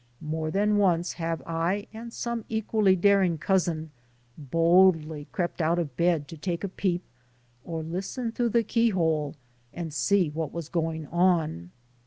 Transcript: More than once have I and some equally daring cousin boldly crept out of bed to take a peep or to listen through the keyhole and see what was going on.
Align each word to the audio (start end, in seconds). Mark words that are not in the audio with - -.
More 0.19 0.49
than 0.49 0.77
once 0.79 1.13
have 1.13 1.43
I 1.45 1.85
and 1.93 2.11
some 2.11 2.43
equally 2.49 2.95
daring 2.95 3.37
cousin 3.37 3.91
boldly 4.35 5.27
crept 5.31 5.61
out 5.61 5.77
of 5.77 5.95
bed 5.95 6.27
to 6.29 6.37
take 6.37 6.63
a 6.63 6.67
peep 6.69 7.03
or 7.63 7.83
to 7.83 7.87
listen 7.87 8.31
through 8.31 8.49
the 8.49 8.63
keyhole 8.63 9.35
and 9.71 9.93
see 9.93 10.31
what 10.31 10.51
was 10.51 10.69
going 10.69 11.05
on. 11.05 11.69